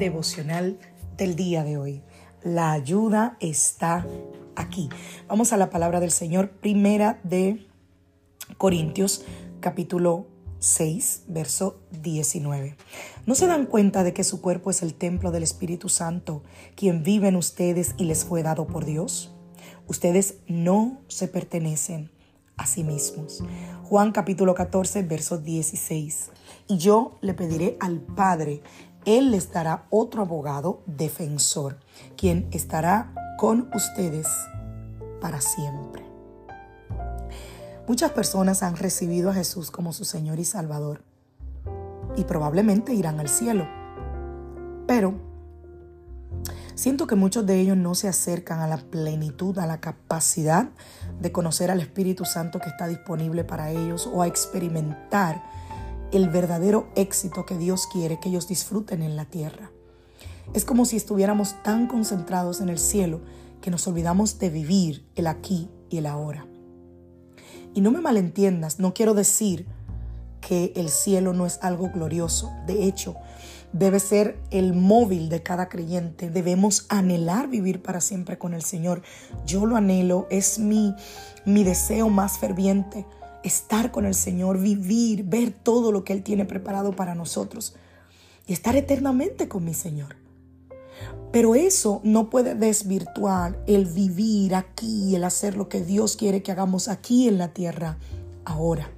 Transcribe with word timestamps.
Devocional 0.00 0.78
del 1.16 1.36
día 1.36 1.62
de 1.62 1.76
hoy. 1.76 2.02
La 2.42 2.72
ayuda 2.72 3.36
está 3.38 4.06
aquí. 4.56 4.88
Vamos 5.28 5.52
a 5.52 5.58
la 5.58 5.70
palabra 5.70 6.00
del 6.00 6.10
Señor, 6.10 6.50
primera 6.50 7.20
de 7.22 7.68
Corintios, 8.56 9.24
capítulo 9.60 10.26
6, 10.58 11.24
verso 11.28 11.82
19. 12.02 12.76
¿No 13.26 13.34
se 13.34 13.46
dan 13.46 13.66
cuenta 13.66 14.02
de 14.02 14.14
que 14.14 14.24
su 14.24 14.40
cuerpo 14.40 14.70
es 14.70 14.82
el 14.82 14.94
templo 14.94 15.30
del 15.30 15.42
Espíritu 15.42 15.90
Santo, 15.90 16.42
quien 16.74 17.02
vive 17.02 17.28
en 17.28 17.36
ustedes 17.36 17.94
y 17.98 18.04
les 18.04 18.24
fue 18.24 18.42
dado 18.42 18.66
por 18.66 18.86
Dios? 18.86 19.34
Ustedes 19.86 20.38
no 20.48 21.02
se 21.08 21.28
pertenecen 21.28 22.10
a 22.56 22.66
sí 22.66 22.84
mismos. 22.84 23.44
Juan 23.84 24.12
capítulo 24.12 24.54
14, 24.54 25.02
verso 25.02 25.36
16. 25.38 26.30
Y 26.68 26.78
yo 26.78 27.18
le 27.20 27.34
pediré 27.34 27.76
al 27.80 28.00
Padre 28.00 28.62
él 29.04 29.30
les 29.30 29.52
dará 29.52 29.86
otro 29.90 30.22
abogado 30.22 30.82
defensor, 30.86 31.78
quien 32.16 32.48
estará 32.52 33.12
con 33.38 33.70
ustedes 33.74 34.28
para 35.20 35.40
siempre. 35.40 36.04
Muchas 37.86 38.12
personas 38.12 38.62
han 38.62 38.76
recibido 38.76 39.30
a 39.30 39.34
Jesús 39.34 39.70
como 39.70 39.92
su 39.92 40.04
Señor 40.04 40.38
y 40.38 40.44
Salvador 40.44 41.02
y 42.16 42.24
probablemente 42.24 42.94
irán 42.94 43.18
al 43.20 43.28
cielo. 43.28 43.66
Pero 44.86 45.14
siento 46.74 47.06
que 47.06 47.16
muchos 47.16 47.46
de 47.46 47.58
ellos 47.60 47.76
no 47.76 47.94
se 47.94 48.08
acercan 48.08 48.60
a 48.60 48.66
la 48.66 48.76
plenitud, 48.76 49.58
a 49.58 49.66
la 49.66 49.80
capacidad 49.80 50.68
de 51.20 51.32
conocer 51.32 51.70
al 51.70 51.80
Espíritu 51.80 52.24
Santo 52.24 52.60
que 52.60 52.68
está 52.68 52.86
disponible 52.86 53.44
para 53.44 53.70
ellos 53.70 54.08
o 54.12 54.22
a 54.22 54.26
experimentar 54.26 55.42
el 56.12 56.28
verdadero 56.28 56.88
éxito 56.96 57.46
que 57.46 57.56
Dios 57.56 57.86
quiere 57.86 58.18
que 58.20 58.28
ellos 58.28 58.48
disfruten 58.48 59.02
en 59.02 59.16
la 59.16 59.24
tierra. 59.24 59.70
Es 60.54 60.64
como 60.64 60.84
si 60.84 60.96
estuviéramos 60.96 61.62
tan 61.62 61.86
concentrados 61.86 62.60
en 62.60 62.68
el 62.68 62.78
cielo 62.78 63.20
que 63.60 63.70
nos 63.70 63.86
olvidamos 63.86 64.38
de 64.38 64.50
vivir 64.50 65.06
el 65.14 65.26
aquí 65.26 65.68
y 65.90 65.98
el 65.98 66.06
ahora. 66.06 66.46
Y 67.74 67.80
no 67.80 67.92
me 67.92 68.00
malentiendas, 68.00 68.80
no 68.80 68.92
quiero 68.94 69.14
decir 69.14 69.66
que 70.40 70.72
el 70.74 70.88
cielo 70.88 71.32
no 71.32 71.46
es 71.46 71.58
algo 71.62 71.90
glorioso. 71.90 72.50
De 72.66 72.84
hecho, 72.84 73.14
debe 73.72 74.00
ser 74.00 74.40
el 74.50 74.74
móvil 74.74 75.28
de 75.28 75.42
cada 75.42 75.68
creyente. 75.68 76.30
Debemos 76.30 76.86
anhelar 76.88 77.48
vivir 77.48 77.82
para 77.82 78.00
siempre 78.00 78.38
con 78.38 78.54
el 78.54 78.62
Señor. 78.62 79.02
Yo 79.46 79.66
lo 79.66 79.76
anhelo, 79.76 80.26
es 80.30 80.58
mi, 80.58 80.94
mi 81.44 81.62
deseo 81.62 82.08
más 82.08 82.38
ferviente 82.38 83.06
estar 83.42 83.90
con 83.90 84.06
el 84.06 84.14
Señor, 84.14 84.58
vivir, 84.58 85.24
ver 85.24 85.50
todo 85.50 85.92
lo 85.92 86.04
que 86.04 86.12
Él 86.12 86.22
tiene 86.22 86.44
preparado 86.44 86.94
para 86.94 87.14
nosotros 87.14 87.74
y 88.46 88.52
estar 88.52 88.76
eternamente 88.76 89.48
con 89.48 89.64
mi 89.64 89.74
Señor. 89.74 90.16
Pero 91.32 91.54
eso 91.54 92.00
no 92.02 92.28
puede 92.28 92.54
desvirtuar 92.54 93.62
el 93.66 93.86
vivir 93.86 94.54
aquí, 94.54 95.14
el 95.14 95.24
hacer 95.24 95.56
lo 95.56 95.68
que 95.68 95.80
Dios 95.80 96.16
quiere 96.16 96.42
que 96.42 96.52
hagamos 96.52 96.88
aquí 96.88 97.28
en 97.28 97.38
la 97.38 97.48
tierra, 97.48 97.98
ahora. 98.44 98.90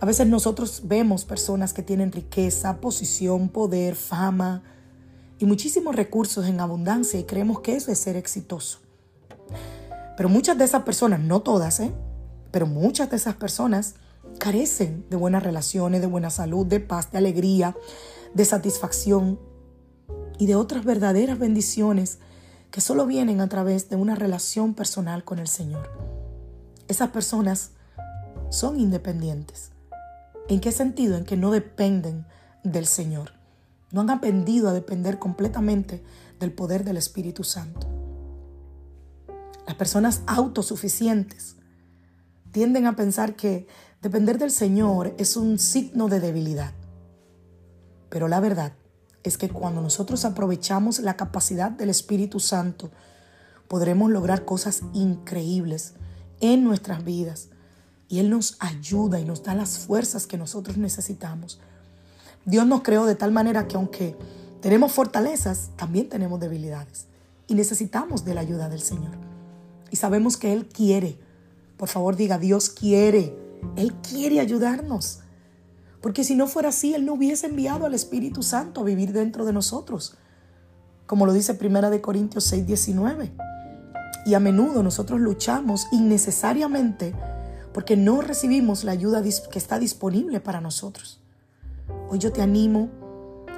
A 0.00 0.06
veces 0.06 0.26
nosotros 0.26 0.82
vemos 0.84 1.24
personas 1.24 1.72
que 1.72 1.82
tienen 1.82 2.12
riqueza, 2.12 2.80
posición, 2.80 3.48
poder, 3.48 3.94
fama 3.96 4.62
y 5.38 5.46
muchísimos 5.46 5.96
recursos 5.96 6.46
en 6.46 6.60
abundancia 6.60 7.18
y 7.18 7.24
creemos 7.24 7.60
que 7.60 7.74
eso 7.74 7.90
es 7.90 7.98
ser 7.98 8.16
exitoso. 8.16 8.80
Pero 10.16 10.28
muchas 10.28 10.56
de 10.58 10.64
esas 10.64 10.82
personas, 10.84 11.20
no 11.20 11.42
todas, 11.42 11.80
¿eh? 11.80 11.92
Pero 12.54 12.68
muchas 12.68 13.10
de 13.10 13.16
esas 13.16 13.34
personas 13.34 13.96
carecen 14.38 15.04
de 15.10 15.16
buenas 15.16 15.42
relaciones, 15.42 16.00
de 16.00 16.06
buena 16.06 16.30
salud, 16.30 16.64
de 16.64 16.78
paz, 16.78 17.10
de 17.10 17.18
alegría, 17.18 17.74
de 18.32 18.44
satisfacción 18.44 19.40
y 20.38 20.46
de 20.46 20.54
otras 20.54 20.84
verdaderas 20.84 21.36
bendiciones 21.36 22.20
que 22.70 22.80
solo 22.80 23.06
vienen 23.06 23.40
a 23.40 23.48
través 23.48 23.88
de 23.88 23.96
una 23.96 24.14
relación 24.14 24.74
personal 24.74 25.24
con 25.24 25.40
el 25.40 25.48
Señor. 25.48 25.90
Esas 26.86 27.10
personas 27.10 27.72
son 28.50 28.78
independientes. 28.78 29.72
¿En 30.48 30.60
qué 30.60 30.70
sentido? 30.70 31.16
En 31.16 31.24
que 31.24 31.36
no 31.36 31.50
dependen 31.50 32.24
del 32.62 32.86
Señor. 32.86 33.32
No 33.90 34.02
han 34.02 34.10
aprendido 34.10 34.68
a 34.68 34.72
depender 34.72 35.18
completamente 35.18 36.04
del 36.38 36.52
poder 36.52 36.84
del 36.84 36.98
Espíritu 36.98 37.42
Santo. 37.42 37.88
Las 39.66 39.74
personas 39.74 40.22
autosuficientes 40.28 41.56
tienden 42.54 42.86
a 42.86 42.94
pensar 42.94 43.34
que 43.34 43.66
depender 44.00 44.38
del 44.38 44.52
Señor 44.52 45.12
es 45.18 45.36
un 45.36 45.58
signo 45.58 46.06
de 46.06 46.20
debilidad. 46.20 46.70
Pero 48.10 48.28
la 48.28 48.38
verdad 48.38 48.74
es 49.24 49.36
que 49.36 49.48
cuando 49.48 49.82
nosotros 49.82 50.24
aprovechamos 50.24 51.00
la 51.00 51.16
capacidad 51.16 51.72
del 51.72 51.90
Espíritu 51.90 52.38
Santo, 52.38 52.92
podremos 53.66 54.08
lograr 54.08 54.44
cosas 54.44 54.82
increíbles 54.92 55.94
en 56.38 56.62
nuestras 56.62 57.04
vidas. 57.04 57.48
Y 58.08 58.20
Él 58.20 58.30
nos 58.30 58.56
ayuda 58.60 59.18
y 59.18 59.24
nos 59.24 59.42
da 59.42 59.56
las 59.56 59.78
fuerzas 59.78 60.28
que 60.28 60.38
nosotros 60.38 60.76
necesitamos. 60.76 61.58
Dios 62.44 62.68
nos 62.68 62.82
creó 62.82 63.04
de 63.04 63.16
tal 63.16 63.32
manera 63.32 63.66
que 63.66 63.74
aunque 63.74 64.16
tenemos 64.60 64.92
fortalezas, 64.92 65.70
también 65.74 66.08
tenemos 66.08 66.38
debilidades. 66.38 67.06
Y 67.48 67.56
necesitamos 67.56 68.24
de 68.24 68.34
la 68.34 68.42
ayuda 68.42 68.68
del 68.68 68.80
Señor. 68.80 69.16
Y 69.90 69.96
sabemos 69.96 70.36
que 70.36 70.52
Él 70.52 70.68
quiere 70.68 71.18
por 71.76 71.88
favor 71.88 72.16
diga, 72.16 72.38
Dios 72.38 72.70
quiere, 72.70 73.36
Él 73.76 73.94
quiere 73.94 74.40
ayudarnos. 74.40 75.20
Porque 76.00 76.24
si 76.24 76.34
no 76.34 76.46
fuera 76.46 76.68
así, 76.68 76.94
Él 76.94 77.06
no 77.06 77.14
hubiese 77.14 77.46
enviado 77.46 77.86
al 77.86 77.94
Espíritu 77.94 78.42
Santo 78.42 78.82
a 78.82 78.84
vivir 78.84 79.12
dentro 79.12 79.44
de 79.44 79.52
nosotros. 79.52 80.16
Como 81.06 81.26
lo 81.26 81.32
dice 81.32 81.54
Primera 81.54 81.90
de 81.90 82.00
Corintios 82.00 82.44
6, 82.44 82.66
19. 82.66 83.32
Y 84.26 84.34
a 84.34 84.40
menudo 84.40 84.82
nosotros 84.82 85.20
luchamos 85.20 85.86
innecesariamente 85.92 87.14
porque 87.72 87.96
no 87.96 88.20
recibimos 88.20 88.84
la 88.84 88.92
ayuda 88.92 89.22
que 89.22 89.58
está 89.58 89.78
disponible 89.78 90.40
para 90.40 90.60
nosotros. 90.60 91.20
Hoy 92.08 92.18
yo 92.18 92.32
te 92.32 92.40
animo 92.40 92.90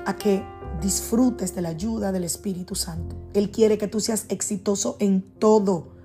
a 0.07 0.17
que 0.17 0.43
disfrutes 0.81 1.55
de 1.55 1.63
la 1.63 1.69
ayuda 1.71 2.13
del 2.13 2.25
Espíritu 2.25 2.75
Santo. 2.75 3.17
Él 3.35 3.51
quiere 3.51 3.77
que 3.77 3.89
tú 3.89 4.01
seas 4.01 4.27
exitoso 4.29 4.97
en 5.01 5.23
todo 5.23 5.96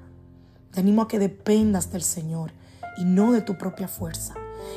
te 0.72 0.80
animo 0.80 1.04
a 1.04 1.08
que 1.08 1.20
dependas 1.20 1.92
del 1.92 2.02
Señor 2.02 2.52
y 2.98 3.06
no 3.06 3.32
de 3.32 3.42
tu 3.42 3.58
propia 3.58 3.88
fuerza. 3.88 4.34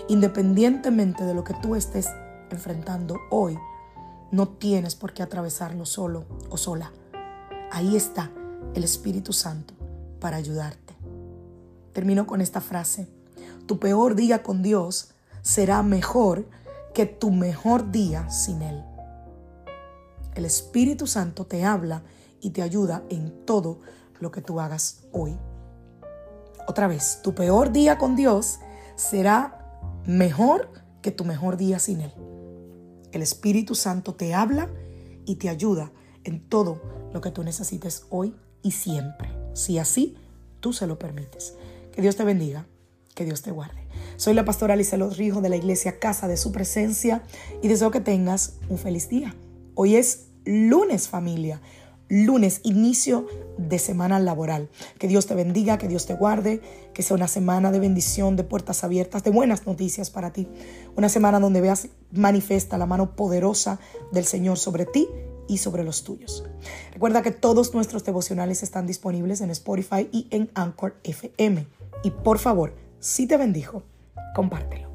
Independientemente 0.08 1.24
de 1.24 1.34
lo 1.34 1.44
que 1.44 1.54
tú 1.54 1.74
estés 1.74 2.08
enfrentando 2.50 3.18
hoy, 3.30 3.58
no 4.30 4.48
tienes 4.48 4.94
por 4.94 5.12
qué 5.12 5.22
atravesarlo 5.22 5.86
solo 5.86 6.24
o 6.50 6.56
sola. 6.56 6.92
Ahí 7.70 7.96
está 7.96 8.30
el 8.74 8.84
Espíritu 8.84 9.32
Santo 9.32 9.74
para 10.20 10.36
ayudarte. 10.36 10.96
Termino 11.92 12.26
con 12.26 12.40
esta 12.40 12.60
frase. 12.60 13.08
Tu 13.66 13.78
peor 13.78 14.14
día 14.14 14.42
con 14.42 14.62
Dios 14.62 15.10
será 15.42 15.82
mejor 15.82 16.48
que 16.92 17.06
tu 17.06 17.30
mejor 17.30 17.90
día 17.90 18.28
sin 18.30 18.62
Él. 18.62 18.82
El 20.34 20.44
Espíritu 20.44 21.06
Santo 21.06 21.46
te 21.46 21.64
habla 21.64 22.02
y 22.40 22.50
te 22.50 22.62
ayuda 22.62 23.04
en 23.10 23.44
todo 23.46 23.78
lo 24.20 24.30
que 24.30 24.40
tú 24.40 24.60
hagas 24.60 25.04
hoy. 25.12 25.36
Otra 26.66 26.86
vez, 26.88 27.20
tu 27.22 27.34
peor 27.34 27.72
día 27.72 27.98
con 27.98 28.16
Dios 28.16 28.60
será 28.96 29.80
mejor 30.06 30.70
que 31.02 31.10
tu 31.10 31.24
mejor 31.24 31.56
día 31.56 31.78
sin 31.78 32.00
Él. 32.00 32.12
El 33.12 33.22
Espíritu 33.22 33.74
Santo 33.74 34.14
te 34.14 34.34
habla 34.34 34.70
y 35.26 35.36
te 35.36 35.48
ayuda 35.48 35.92
en 36.24 36.48
todo 36.48 36.80
lo 37.12 37.20
que 37.20 37.30
tú 37.30 37.44
necesites 37.44 38.06
hoy 38.10 38.34
y 38.62 38.72
siempre. 38.72 39.28
Si 39.52 39.78
así 39.78 40.16
tú 40.60 40.72
se 40.72 40.86
lo 40.86 40.98
permites. 40.98 41.54
Que 41.92 42.02
Dios 42.02 42.16
te 42.16 42.24
bendiga, 42.24 42.66
que 43.14 43.24
Dios 43.24 43.42
te 43.42 43.50
guarde. 43.50 43.86
Soy 44.16 44.34
la 44.34 44.44
pastora 44.44 44.74
Lizelot 44.74 45.14
Rijo 45.14 45.40
de 45.40 45.50
la 45.50 45.56
iglesia 45.56 45.98
Casa 45.98 46.26
de 46.26 46.36
Su 46.36 46.50
Presencia 46.50 47.22
y 47.62 47.68
deseo 47.68 47.90
que 47.90 48.00
tengas 48.00 48.54
un 48.68 48.78
feliz 48.78 49.08
día. 49.08 49.34
Hoy 49.74 49.96
es 49.96 50.28
lunes 50.44 51.08
familia 51.08 51.60
lunes, 52.08 52.60
inicio 52.62 53.26
de 53.58 53.78
semana 53.78 54.18
laboral. 54.18 54.68
Que 54.98 55.08
Dios 55.08 55.26
te 55.26 55.34
bendiga, 55.34 55.78
que 55.78 55.88
Dios 55.88 56.06
te 56.06 56.14
guarde, 56.14 56.60
que 56.92 57.02
sea 57.02 57.16
una 57.16 57.28
semana 57.28 57.70
de 57.70 57.80
bendición, 57.80 58.36
de 58.36 58.44
puertas 58.44 58.84
abiertas, 58.84 59.24
de 59.24 59.30
buenas 59.30 59.66
noticias 59.66 60.10
para 60.10 60.32
ti. 60.32 60.48
Una 60.96 61.08
semana 61.08 61.40
donde 61.40 61.60
veas 61.60 61.88
manifiesta 62.12 62.78
la 62.78 62.86
mano 62.86 63.16
poderosa 63.16 63.78
del 64.12 64.24
Señor 64.24 64.58
sobre 64.58 64.86
ti 64.86 65.08
y 65.48 65.58
sobre 65.58 65.84
los 65.84 66.04
tuyos. 66.04 66.44
Recuerda 66.92 67.22
que 67.22 67.30
todos 67.30 67.74
nuestros 67.74 68.04
devocionales 68.04 68.62
están 68.62 68.86
disponibles 68.86 69.40
en 69.40 69.50
Spotify 69.50 70.08
y 70.10 70.26
en 70.30 70.50
Anchor 70.54 70.96
FM. 71.04 71.66
Y 72.02 72.10
por 72.10 72.38
favor, 72.38 72.74
si 73.00 73.26
te 73.26 73.36
bendijo, 73.36 73.82
compártelo. 74.34 74.93